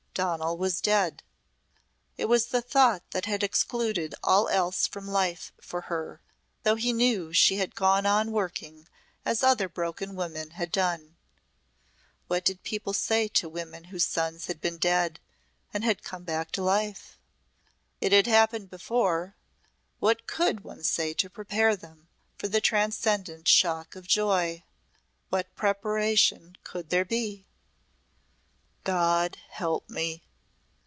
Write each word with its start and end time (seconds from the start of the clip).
Donal 0.13 0.57
was 0.57 0.81
dead. 0.81 1.23
It 2.17 2.25
was 2.25 2.47
the 2.47 2.61
thought 2.61 3.01
that 3.11 3.25
had 3.27 3.43
excluded 3.43 4.13
all 4.21 4.49
else 4.49 4.85
from 4.85 5.07
life 5.07 5.53
for 5.61 5.81
her, 5.83 6.21
though 6.63 6.75
he 6.75 6.91
knew 6.91 7.31
she 7.31 7.55
had 7.55 7.75
gone 7.75 8.05
on 8.05 8.33
working 8.33 8.89
as 9.23 9.41
other 9.41 9.69
broken 9.69 10.13
women 10.17 10.51
had 10.51 10.69
done. 10.69 11.15
What 12.27 12.43
did 12.43 12.61
people 12.63 12.91
say 12.91 13.29
to 13.29 13.47
women 13.47 13.85
whose 13.85 14.05
sons 14.05 14.47
had 14.47 14.59
been 14.59 14.77
dead 14.77 15.21
and 15.73 15.85
had 15.85 16.03
come 16.03 16.25
back 16.25 16.51
to 16.51 16.61
life? 16.61 17.17
It 18.01 18.11
had 18.11 18.27
happened 18.27 18.69
before. 18.69 19.37
What 19.99 20.27
could 20.27 20.59
one 20.65 20.83
say 20.83 21.13
to 21.15 21.29
prepare 21.29 21.77
them 21.77 22.09
for 22.37 22.49
the 22.49 22.61
transcendent 22.61 23.47
shock 23.47 23.95
of 23.95 24.09
joy? 24.09 24.63
What 25.29 25.55
preparation 25.55 26.57
could 26.65 26.89
there 26.89 27.05
be? 27.05 27.45
"God 28.83 29.37
help 29.49 29.87
me!" 29.91 30.23